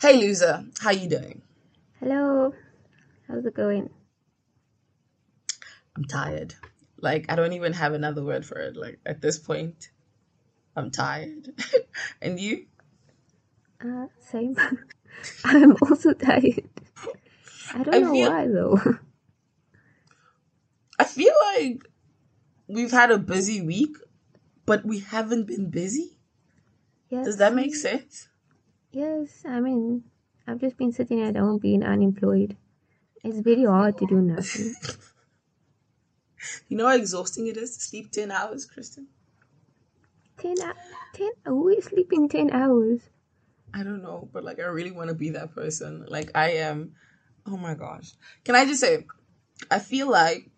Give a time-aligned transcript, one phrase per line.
[0.00, 1.42] Hey loser, how you doing?
[2.00, 2.54] Hello.
[3.28, 3.90] How's it going?
[5.96, 6.54] I'm tired.
[7.00, 8.76] Like I don't even have another word for it.
[8.76, 9.90] Like at this point,
[10.76, 11.48] I'm tired.
[12.22, 12.66] and you?
[13.84, 14.56] Uh, same.
[15.44, 16.68] I'm also tired.
[17.72, 18.80] I don't I know feel why though.
[20.98, 21.88] I feel like
[22.68, 23.96] we've had a busy week,
[24.66, 26.18] but we haven't been busy.
[27.22, 28.28] Does that make sense?
[28.96, 29.42] Yes.
[29.44, 30.04] I mean,
[30.46, 32.56] I've just been sitting at home being unemployed.
[33.22, 34.74] It's very hard to do nothing.
[36.68, 39.08] You know how exhausting it is to sleep 10 hours, Kristen?
[40.38, 40.72] Ten, hou-
[41.14, 41.30] ten.
[41.44, 43.00] Who is sleeping ten hours?
[43.74, 46.04] I don't know, but like I really want to be that person.
[46.06, 46.92] Like I am.
[47.46, 48.12] Oh my gosh.
[48.44, 49.06] Can I just say,
[49.70, 50.50] I feel like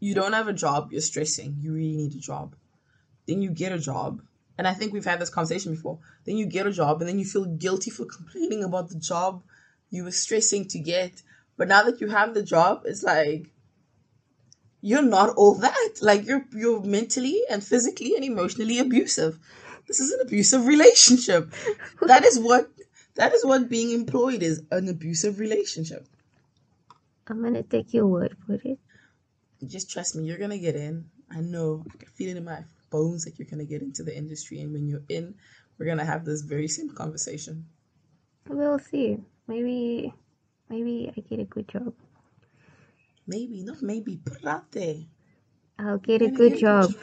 [0.00, 1.56] you don't have a job, you're stressing.
[1.60, 2.54] You really need a job.
[3.26, 4.22] Then you get a job.
[4.56, 5.98] And I think we've had this conversation before.
[6.24, 9.42] Then you get a job and then you feel guilty for complaining about the job
[9.90, 11.22] you were stressing to get.
[11.56, 13.50] But now that you have the job, it's like
[14.80, 15.92] you're not all that.
[16.02, 19.38] Like you're you're mentally and physically and emotionally abusive.
[19.86, 21.52] This is an abusive relationship.
[22.02, 22.70] That is what
[23.14, 26.06] that is what being employed is, an abusive relationship.
[27.28, 28.78] I'm gonna take your word for it.
[29.64, 31.06] Just trust me, you're gonna get in.
[31.30, 31.84] I know.
[31.92, 34.72] I can feel it in my bones that you're gonna get into the industry and
[34.72, 35.34] when you're in,
[35.76, 37.66] we're gonna have this very same conversation.
[38.48, 39.18] We'll see.
[39.48, 40.14] Maybe,
[40.68, 41.92] maybe I get a good job.
[43.26, 44.96] Maybe, not maybe, put it out there.
[45.78, 46.94] I'll get a good get a good job.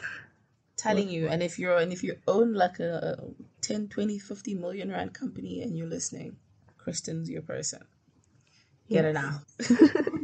[0.76, 3.18] Telling you, and if you're and if you own like a
[3.60, 6.36] 10, 20, 50 million rand company and you're listening,
[6.78, 7.84] Kristen's your person.
[8.88, 9.72] Get it Yes.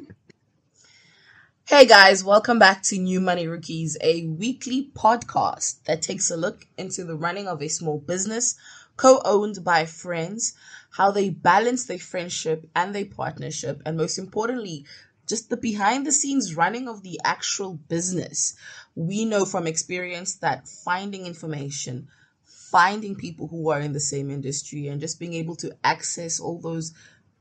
[1.69, 6.67] Hey guys, welcome back to New Money Rookies, a weekly podcast that takes a look
[6.79, 8.57] into the running of a small business
[8.97, 10.55] co-owned by friends,
[10.93, 14.87] how they balance their friendship and their partnership, and most importantly,
[15.27, 18.55] just the behind the scenes running of the actual business.
[18.95, 22.09] We know from experience that finding information,
[22.47, 26.63] finding people who are in the same industry, and just being able to access all
[26.63, 26.95] those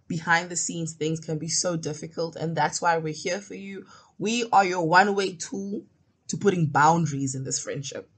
[0.07, 3.85] behind the scenes things can be so difficult and that's why we're here for you
[4.17, 5.83] we are your one way tool
[6.27, 8.09] to putting boundaries in this friendship.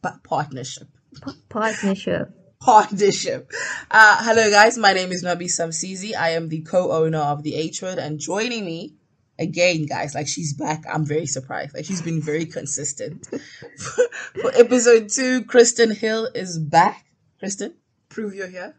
[0.00, 0.88] But partnership.
[1.20, 2.30] Pa- partnership.
[2.60, 3.50] partnership.
[3.90, 4.78] Uh hello guys.
[4.78, 6.14] My name is nabi samsizi.
[6.14, 8.94] I am the co-owner of the h word and joining me
[9.38, 10.84] again guys like she's back.
[10.92, 11.74] I'm very surprised.
[11.74, 13.26] Like she's been very consistent.
[14.40, 17.04] For episode two kristen hill is back.
[17.38, 17.74] Kristen
[18.08, 18.76] prove you're here.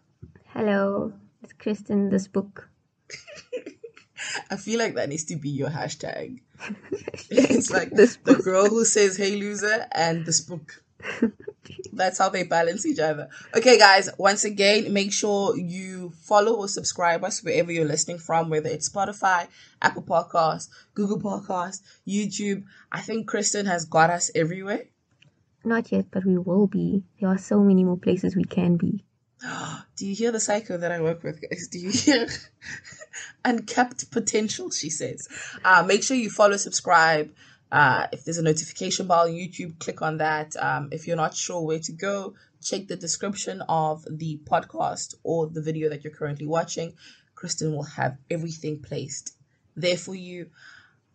[0.54, 2.10] Hello, it's Kristen.
[2.10, 2.70] This book.
[4.50, 6.40] I feel like that needs to be your hashtag.
[7.30, 10.84] It's like this the girl who says "Hey loser" and this book.
[11.94, 13.30] That's how they balance each other.
[13.56, 14.10] Okay, guys.
[14.18, 18.90] Once again, make sure you follow or subscribe us wherever you're listening from, whether it's
[18.90, 19.48] Spotify,
[19.82, 22.64] Apple Podcasts, Google Podcasts, YouTube.
[22.92, 24.86] I think Kristen has got us everywhere.
[25.64, 27.04] Not yet, but we will be.
[27.20, 29.06] There are so many more places we can be.
[29.98, 31.68] Do you hear the psycho that I work with, guys?
[31.68, 32.28] Do you hear
[33.46, 34.70] uncapped potential?
[34.72, 35.28] She says.
[35.64, 37.34] Uh, make sure you follow, subscribe.
[37.72, 40.56] Uh, if there's a notification bell on YouTube, click on that.
[40.56, 45.48] Um, if you're not sure where to go, check the description of the podcast or
[45.48, 46.94] the video that you're currently watching.
[47.36, 49.36] Kristen will have everything placed
[49.76, 50.50] there for you.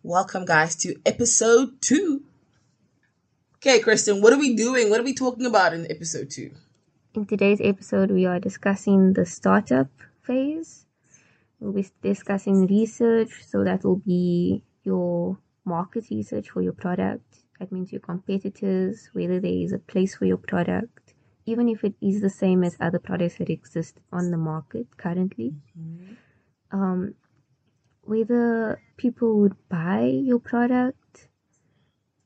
[0.03, 2.23] Welcome, guys, to episode two.
[3.57, 4.91] Okay, Kristen, what are we doing?
[4.91, 6.51] What are we talking about in episode two?
[7.19, 9.89] In today's episode, we are discussing the startup
[10.23, 10.87] phase.
[11.59, 17.41] We'll be discussing research, so that will be your market research for your product.
[17.59, 21.15] That means your competitors, whether there is a place for your product,
[21.45, 25.55] even if it is the same as other products that exist on the market currently.
[26.71, 27.15] Um,
[28.03, 31.27] whether people would buy your product,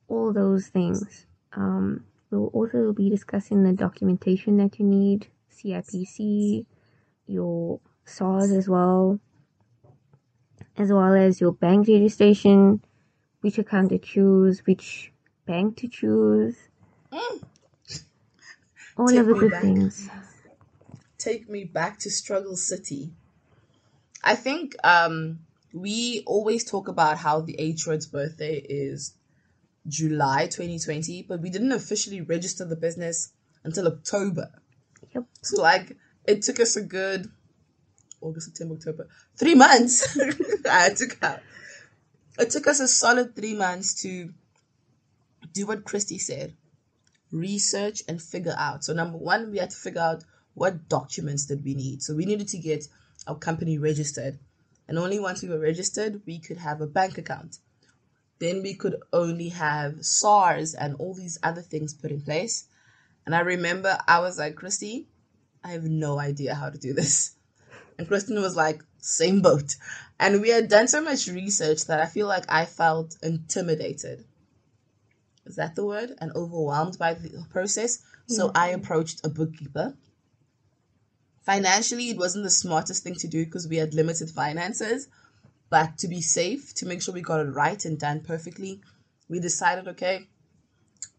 [0.07, 1.25] all those things.
[1.55, 6.67] Um, we'll also be discussing the documentation that you need, CIPC,
[7.27, 9.21] your SARS as well,
[10.77, 12.83] as well as your bank registration,
[13.43, 15.13] which account to choose, which
[15.47, 16.57] bank to choose,
[17.13, 17.43] Mm.
[18.97, 19.63] all Take of the me good back.
[19.63, 20.09] things.
[21.19, 23.13] take me back to struggle city
[24.23, 25.41] i think um
[25.73, 29.15] we always talk about how the h word's birthday is
[29.89, 33.33] july 2020 but we didn't officially register the business
[33.65, 34.51] until october
[35.15, 35.25] Yep.
[35.43, 37.31] so like it took us a good
[38.21, 40.17] august september october three months
[40.71, 41.41] i took out
[42.39, 44.33] it took us a solid three months to
[45.53, 46.55] do what christy said
[47.33, 50.23] research and figure out so number one we had to figure out
[50.55, 52.03] what documents did we need?
[52.03, 52.87] So we needed to get
[53.27, 54.39] our company registered.
[54.89, 57.59] And only once we were registered, we could have a bank account.
[58.43, 62.65] Then we could only have SARS and all these other things put in place.
[63.25, 65.07] And I remember I was like, Christy,
[65.63, 67.37] I have no idea how to do this.
[67.99, 69.77] And Kristen was like, same boat.
[70.19, 74.25] And we had done so much research that I feel like I felt intimidated.
[75.47, 76.17] Is that the word?
[76.21, 78.03] And overwhelmed by the process.
[78.27, 78.81] So I mm-hmm.
[78.81, 79.95] approached a bookkeeper.
[81.43, 85.07] Financially, it wasn't the smartest thing to do because we had limited finances.
[85.73, 88.83] But to be safe, to make sure we got it right and done perfectly,
[89.31, 90.29] we decided, okay,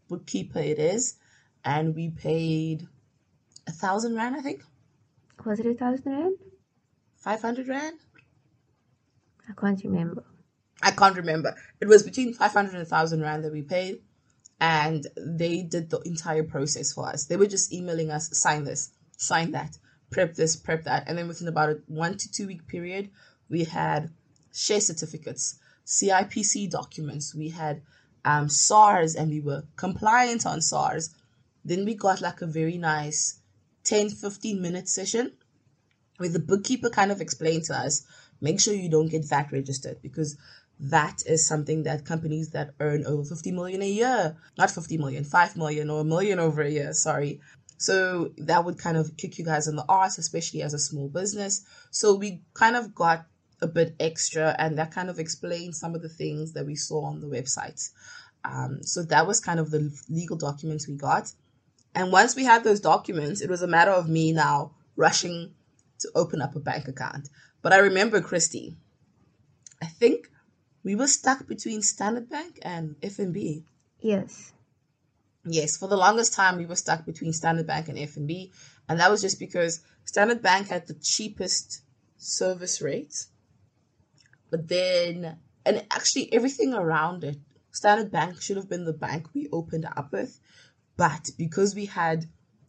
[0.08, 1.16] bookkeeper it is.
[1.64, 2.86] And we paid
[3.66, 4.62] a thousand rand, I think.
[5.44, 6.36] Was it a thousand rand?
[7.16, 7.98] 500 rand?
[9.48, 10.22] I can't remember.
[10.80, 11.56] I can't remember.
[11.80, 14.02] It was between 500 and 1000 rand that we paid.
[14.60, 17.24] And they did the entire process for us.
[17.24, 19.78] They were just emailing us, sign this, sign that,
[20.12, 21.08] prep this, prep that.
[21.08, 23.10] And then within about a one to two week period,
[23.48, 24.12] we had
[24.54, 27.82] share certificates, CIPC documents, we had
[28.24, 31.14] um, SARS, and we were compliant on SARS.
[31.64, 33.40] Then we got like a very nice
[33.84, 35.32] 10 15 minute session
[36.16, 38.06] where the bookkeeper kind of explained to us
[38.40, 40.36] make sure you don't get VAT registered because
[40.80, 45.24] that is something that companies that earn over 50 million a year, not 50 million,
[45.24, 47.40] 5 million or a million over a year, sorry.
[47.78, 51.08] So that would kind of kick you guys in the arse, especially as a small
[51.08, 51.64] business.
[51.90, 53.26] So we kind of got
[53.60, 57.04] a bit extra and that kind of explained some of the things that we saw
[57.04, 57.90] on the website.
[58.44, 61.32] Um, so that was kind of the legal documents we got.
[61.94, 65.54] And once we had those documents, it was a matter of me now rushing
[66.00, 67.28] to open up a bank account.
[67.62, 68.76] But I remember Christy.
[69.80, 70.28] I think
[70.82, 73.64] we were stuck between Standard Bank and FNB.
[74.00, 74.52] Yes.
[75.46, 78.50] Yes, for the longest time we were stuck between Standard Bank and FNB,
[78.88, 81.82] and that was just because Standard Bank had the cheapest
[82.16, 83.28] service rates.
[84.54, 87.38] But then and actually everything around it,
[87.72, 90.38] Standard Bank should have been the bank we opened up with,
[90.96, 92.26] but because we had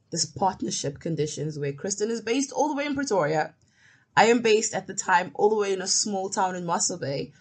[0.09, 3.53] this partnership conditions where Kristen is based all the way in Pretoria,
[4.17, 6.97] I am based at the time all the way in a small town in Mossel
[6.97, 7.33] Bay.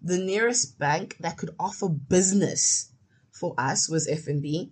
[0.00, 2.92] The nearest bank that could offer business
[3.30, 4.70] for us was FNB.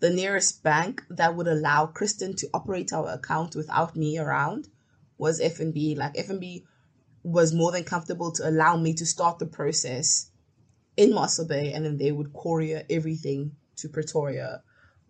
[0.00, 4.66] The nearest bank that would allow Kristen to operate our account without me around
[5.16, 5.96] was FNB.
[5.96, 6.64] Like FNB
[7.24, 10.30] was more than comfortable to allow me to start the process
[10.96, 14.62] in Mossel Bay and then they would courier everything to Pretoria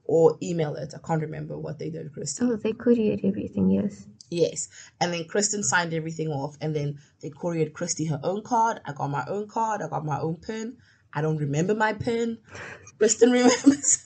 [0.04, 0.94] or email it.
[0.94, 2.50] I can't remember what they did, Kristen.
[2.50, 4.06] Oh, they couriered everything, yes.
[4.30, 4.68] Yes.
[5.00, 8.80] And then Kristen signed everything off and then they couriered Christy her own card.
[8.84, 9.82] I got my own card.
[9.82, 10.76] I got my own pin.
[11.12, 12.38] I don't remember my pin.
[12.98, 14.04] Kristen remembers.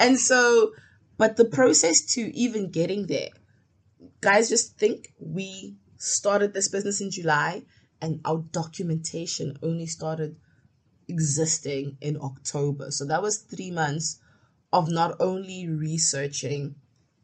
[0.00, 0.72] and so,
[1.16, 3.30] but the process to even getting there,
[4.20, 7.64] guys, just think we started this business in July
[8.00, 10.36] and our documentation only started
[11.08, 12.90] existing in October.
[12.90, 14.20] So that was three months
[14.72, 16.76] of not only researching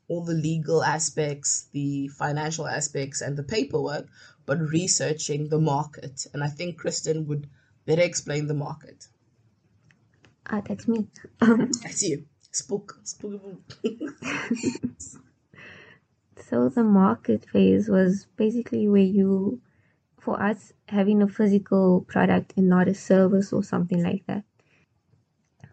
[0.08, 4.06] all the legal aspects, the financial aspects, and the paperwork,
[4.46, 6.26] but researching the market.
[6.32, 7.48] And I think Kristen would
[7.86, 9.08] better explain the market.
[10.46, 11.06] Ah, that's me.
[11.40, 12.26] That's you.
[12.50, 12.98] Spook.
[13.04, 13.40] Spook.
[16.38, 19.60] so the market phase was basically where you,
[20.20, 24.44] for us, having a physical product and not a service or something like that.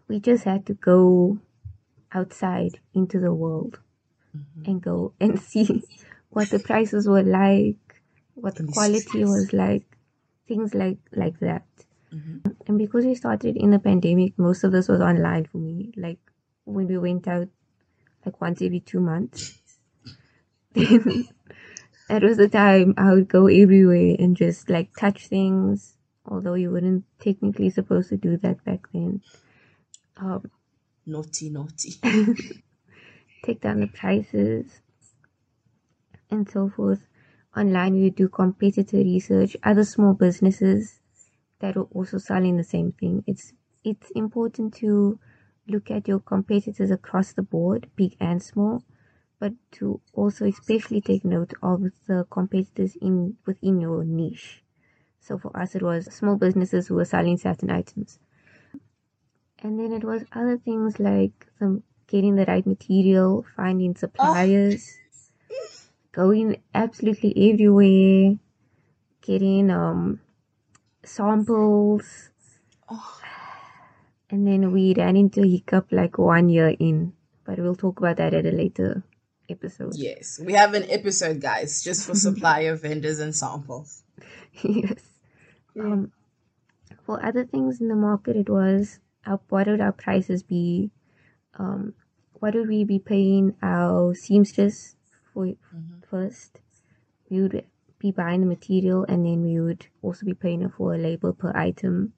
[0.08, 1.38] We just had to go
[2.12, 3.80] outside into the world
[4.66, 5.84] and go and see
[6.30, 7.76] what the prices were like,
[8.34, 9.86] what the quality was like,
[10.46, 11.66] things like like that.
[12.12, 12.54] Mhm.
[12.66, 15.92] And because we started in the pandemic, most of this was online for me.
[15.96, 16.18] Like
[16.64, 17.48] when we went out,
[18.24, 19.61] like once every two months.
[20.74, 21.28] Then
[22.08, 26.70] that was the time I would go everywhere and just like touch things, although you
[26.70, 29.22] wouldn't technically supposed to do that back then.
[30.16, 30.50] Um,
[31.04, 31.94] Naughty, naughty.
[33.44, 34.80] take down the prices
[36.30, 37.06] and so forth.
[37.56, 41.00] Online, we do competitor research, other small businesses
[41.58, 43.22] that are also selling the same thing.
[43.26, 43.52] It's
[43.84, 45.18] it's important to
[45.68, 48.82] look at your competitors across the board, big and small,
[49.42, 54.62] but to also especially take note of the competitors in within your niche.
[55.18, 58.20] So for us, it was small businesses who were selling certain items.
[59.58, 64.96] And then it was other things like some getting the right material, finding suppliers,
[66.12, 68.38] going absolutely everywhere,
[69.22, 70.20] getting um
[71.02, 72.30] samples,
[72.88, 73.20] Oh,
[74.30, 77.14] and then we ran into a hiccup like one year in.
[77.44, 79.02] But we'll talk about that at a later
[79.48, 79.94] episode.
[79.96, 84.02] Yes, we have an episode, guys, just for supplier vendors and samples.
[84.62, 85.02] yes.
[85.78, 86.12] Um,
[87.04, 90.90] for other things in the market, it was our, what would our prices be?
[91.58, 91.94] Um,
[92.34, 94.96] what would we be paying our seamstress
[95.32, 96.00] for Mm-hmm.
[96.10, 96.58] first?
[97.30, 97.64] We would
[97.98, 101.32] be buying the material and then we would also be paying her for a label
[101.32, 102.12] per item,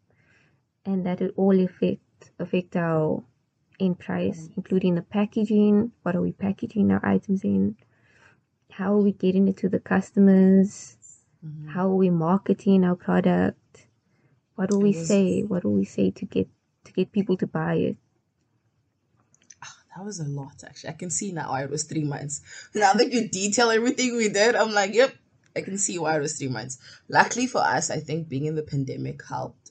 [0.85, 2.01] and that would all affect
[2.39, 3.23] affect our
[3.81, 5.93] end price, including the packaging.
[6.03, 7.77] What are we packaging our items in?
[8.71, 10.97] How are we getting it to the customers?
[11.45, 11.69] Mm-hmm.
[11.69, 13.87] How are we marketing our product?
[14.57, 15.43] What do we say?
[15.43, 16.49] What do we say to get
[16.85, 17.97] to get people to buy it?
[19.97, 20.91] That was a lot, actually.
[20.91, 22.41] I can see now why it was three months.
[22.75, 25.15] Now that you detail everything we did, I'm like, yep,
[25.55, 26.79] I can see why it was three months.
[27.09, 29.71] Luckily for us, I think being in the pandemic helped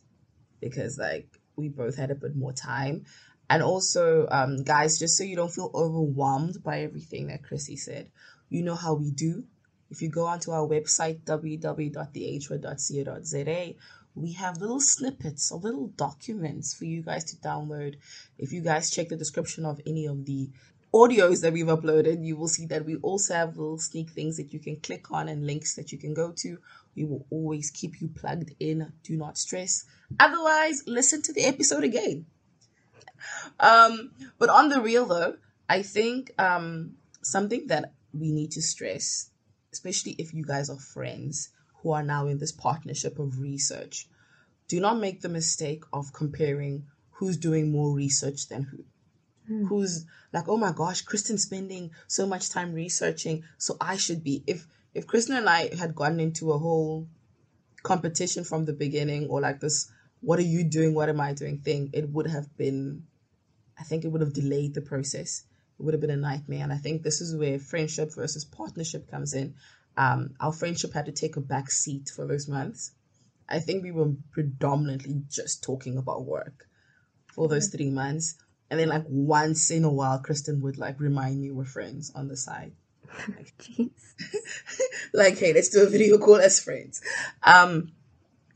[0.62, 3.06] because, like, we both had a bit more time.
[3.50, 8.10] And also, um, guys, just so you don't feel overwhelmed by everything that Chrissy said,
[8.50, 9.44] you know how we do.
[9.90, 13.76] If you go onto our website, www.thehra.co.za,
[14.16, 17.96] we have little snippets or little documents for you guys to download.
[18.38, 20.50] If you guys check the description of any of the
[20.94, 24.54] audios that we've uploaded, you will see that we also have little sneak things that
[24.54, 26.60] you can click on and links that you can go to.
[26.96, 28.94] We will always keep you plugged in.
[29.04, 29.86] Do not stress.
[30.20, 32.28] Otherwise, listen to the episode again.
[33.60, 35.38] Um, but on the real though,
[35.70, 39.30] I think um, something that we need to stress,
[39.72, 41.50] especially if you guys are friends
[41.82, 44.08] who are now in this partnership of research,
[44.68, 48.86] do not make the mistake of comparing who's doing more research than who.
[49.68, 54.42] Who's like, oh my gosh, Kristen's spending so much time researching, so I should be.
[54.48, 57.08] If if Kristen and I had gotten into a whole
[57.84, 61.60] competition from the beginning, or like this, what are you doing, what am I doing
[61.60, 63.04] thing, it would have been
[63.80, 65.44] I think it would have delayed the process.
[65.80, 66.64] It would have been a nightmare.
[66.64, 69.56] And I think this is where friendship versus partnership comes in.
[69.98, 72.92] Um, our friendship had to take a back seat for those months.
[73.48, 76.68] I think we were predominantly just talking about work
[77.34, 78.36] for those three months.
[78.70, 82.28] And then like once in a while, Kristen would like remind me we're friends on
[82.28, 82.74] the side.
[83.60, 83.92] Jeez.
[85.14, 87.02] like, hey, let's do a video call as friends.
[87.44, 87.92] Um,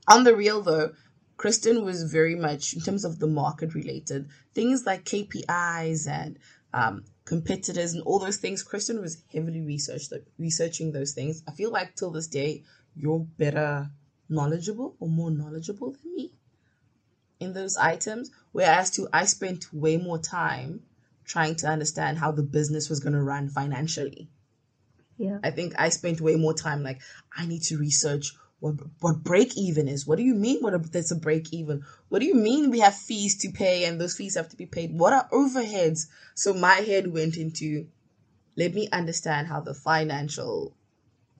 [0.07, 0.93] on the real though,
[1.37, 6.39] Kristen was very much in terms of the market related things like KPIs and
[6.73, 8.63] um, competitors and all those things.
[8.63, 11.43] Kristen was heavily researched researching those things.
[11.47, 12.63] I feel like till this day
[12.95, 13.89] you're better
[14.29, 16.33] knowledgeable or more knowledgeable than me
[17.39, 18.31] in those items.
[18.51, 20.81] Whereas to I spent way more time
[21.23, 24.29] trying to understand how the business was going to run financially.
[25.17, 25.39] Yeah.
[25.43, 27.01] I think I spent way more time like
[27.35, 30.07] I need to research what what break even is.
[30.07, 30.61] What do you mean?
[30.61, 31.83] What a, that's a break even?
[32.09, 34.65] What do you mean we have fees to pay and those fees have to be
[34.65, 34.97] paid?
[34.97, 36.07] What are overheads?
[36.33, 37.87] So my head went into
[38.55, 40.75] let me understand how the financial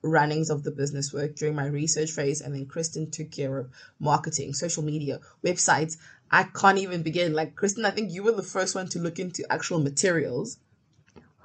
[0.02, 3.70] runnings of the business work during my research phase and then Kristen took care of
[3.98, 5.96] marketing, social media, websites.
[6.30, 7.32] I can't even begin.
[7.32, 10.58] Like Kristen, I think you were the first one to look into actual materials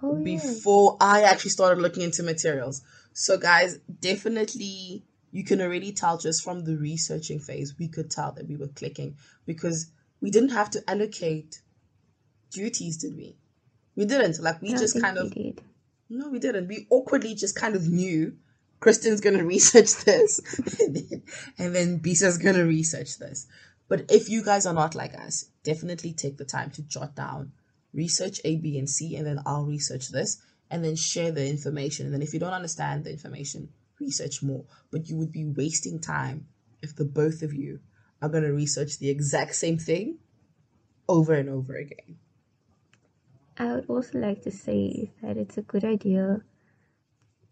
[0.03, 0.23] Oh yeah.
[0.23, 2.83] before I actually started looking into materials.
[3.13, 5.03] So, guys, definitely
[5.33, 8.67] you can already tell just from the researching phase, we could tell that we were
[8.67, 9.89] clicking because
[10.21, 11.59] we didn't have to allocate
[12.51, 13.35] duties, did we?
[13.95, 14.39] We didn't.
[14.39, 15.59] Like, we just kind of, did.
[16.07, 16.67] no, we didn't.
[16.67, 18.37] We awkwardly just kind of knew
[18.79, 20.39] Kristen's going to research this
[20.79, 21.23] and then,
[21.57, 23.47] and then Bisa's going to research this.
[23.89, 27.53] But if you guys are not like us, definitely take the time to jot down
[27.91, 32.05] research A, B, and C, and then I'll research this, and then share the information.
[32.05, 33.69] And then if you don't understand the information,
[33.99, 34.65] research more.
[34.91, 36.47] But you would be wasting time
[36.81, 37.79] if the both of you
[38.21, 40.17] are going to research the exact same thing
[41.07, 42.17] over and over again.
[43.57, 46.41] I would also like to say that it's a good idea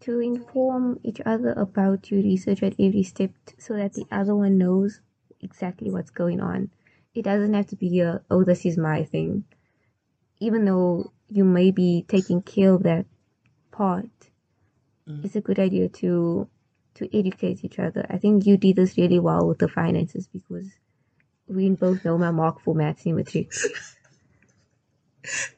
[0.00, 4.58] to inform each other about your research at every step so that the other one
[4.58, 5.00] knows
[5.40, 6.70] exactly what's going on.
[7.14, 9.44] It doesn't have to be a, oh, this is my thing.
[10.40, 13.06] Even though you may be taking care of that
[13.70, 14.10] part,
[15.24, 16.48] it's a good idea to
[16.94, 18.06] to educate each other.
[18.10, 20.68] I think you did this really well with the finances because
[21.48, 23.66] we both know my mark for maths and matrics.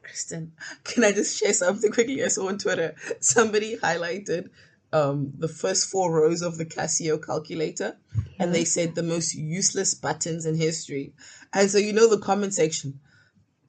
[0.03, 0.53] Kristen,
[0.85, 2.23] can I just share something quickly?
[2.23, 4.51] I saw on Twitter somebody highlighted
[4.93, 7.97] um, the first four rows of the Casio calculator,
[8.39, 11.15] and they said the most useless buttons in history.
[11.53, 13.01] And so you know the comment section,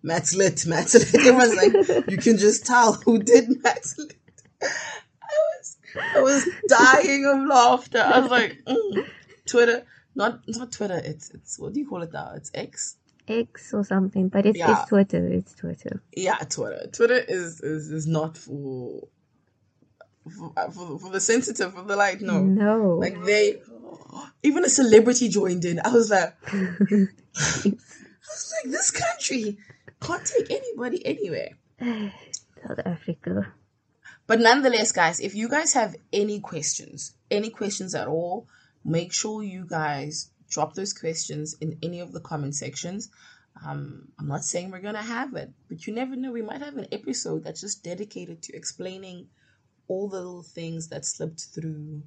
[0.03, 1.15] maths lit, maths lit.
[1.25, 4.15] Everyone's like, you can just tell who did maths lit.
[5.97, 7.99] I was, dying of laughter.
[7.99, 9.07] I was like, mm.
[9.45, 9.85] Twitter,
[10.15, 11.01] not not Twitter.
[11.03, 12.33] It's it's what do you call it now?
[12.35, 12.97] It's X.
[13.27, 14.79] X or something, but it's, Yeah.
[14.81, 15.25] it's Twitter.
[15.27, 16.01] It's Twitter.
[16.15, 16.87] yeah, Twitter.
[16.91, 19.07] Twitter is, is is not for
[20.35, 22.21] for, for, for the sensitive, for the light.
[22.21, 22.97] No, No.
[22.99, 23.61] like they,
[24.43, 25.79] even a celebrity joined in.
[25.83, 29.57] I was like, I was like, this country
[30.01, 31.49] can't take anybody anywhere.
[31.81, 33.53] South Africa.
[34.27, 38.48] But nonetheless, guys, if you guys have any questions, any questions at all,
[38.84, 43.10] make sure you guys drop those questions in any of the comment sections.
[43.65, 46.32] Um, I'm not saying we're gonna have it, but you never know.
[46.32, 49.27] We might have an episode that's just dedicated to explaining
[49.88, 52.03] all the little things that slipped through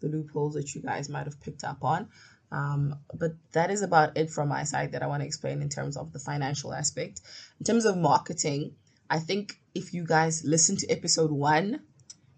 [0.00, 2.08] the loopholes that you guys might have picked up on.
[2.52, 5.68] Um, but that is about it from my side that I want to explain in
[5.68, 7.20] terms of the financial aspect.
[7.60, 8.74] In terms of marketing,
[9.10, 11.80] I think if you guys listened to episode one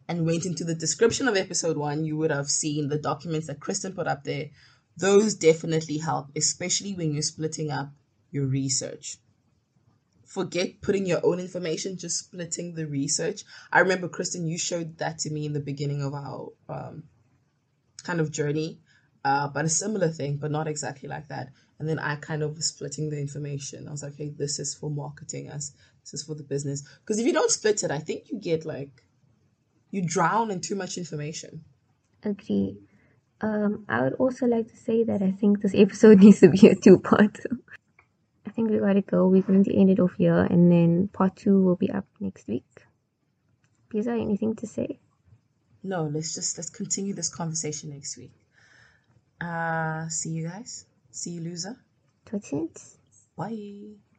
[0.08, 3.60] and went into the description of episode one, you would have seen the documents that
[3.60, 4.46] Kristen put up there.
[4.96, 7.90] Those definitely help, especially when you're splitting up
[8.30, 9.18] your research.
[10.24, 13.44] Forget putting your own information, just splitting the research.
[13.70, 17.02] I remember, Kristen, you showed that to me in the beginning of our um,
[18.02, 18.80] kind of journey,
[19.26, 21.50] uh, but a similar thing, but not exactly like that.
[21.82, 23.88] And then I kind of was splitting the information.
[23.88, 25.72] I was like, hey, this is for marketing us,
[26.02, 26.88] this is for the business.
[27.00, 29.02] Because if you don't split it, I think you get like,
[29.90, 31.64] you drown in too much information.
[32.22, 32.76] Agree.
[33.40, 36.68] Um, I would also like to say that I think this episode needs to be
[36.68, 37.40] a two-part.
[38.46, 39.26] I think we gotta go.
[39.26, 42.46] We're going to end it off here, and then part two will be up next
[42.46, 42.84] week.
[43.88, 45.00] Pizza, anything to say?
[45.82, 48.34] No, let's just let's continue this conversation next week.
[49.40, 50.86] Uh see you guys.
[51.12, 51.76] See you loser.
[52.26, 52.96] Ziens.
[53.36, 54.11] Bye.